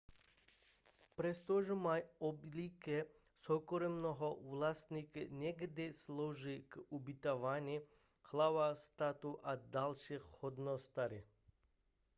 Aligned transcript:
přestože 1.17 1.73
mají 1.75 2.03
obvykle 2.19 3.03
soukromého 3.39 4.37
vlastníka 4.41 5.19
někdy 5.29 5.93
slouží 5.93 6.63
k 6.63 6.77
ubytování 6.89 7.79
hlav 8.31 8.77
států 8.77 9.39
a 9.43 9.55
dalších 9.55 10.21
hodnostářů 10.41 11.21